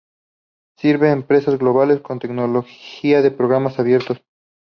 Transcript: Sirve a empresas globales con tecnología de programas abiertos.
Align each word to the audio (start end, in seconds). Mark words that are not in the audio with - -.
Sirve 0.79 1.09
a 1.09 1.13
empresas 1.13 1.59
globales 1.59 2.01
con 2.01 2.17
tecnología 2.17 3.21
de 3.21 3.29
programas 3.29 3.77
abiertos. 3.77 4.19